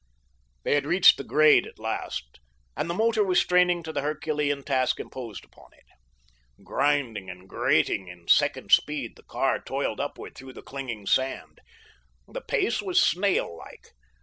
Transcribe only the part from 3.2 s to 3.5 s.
was